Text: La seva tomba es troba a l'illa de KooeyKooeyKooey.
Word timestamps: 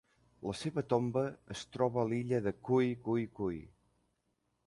La 0.45 0.53
seva 0.59 0.83
tomba 0.93 1.21
es 1.57 1.61
troba 1.75 2.01
a 2.03 2.07
l'illa 2.13 2.41
de 2.47 2.53
KooeyKooeyKooey. 2.69 3.63